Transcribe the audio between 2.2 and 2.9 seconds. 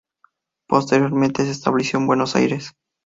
Aires.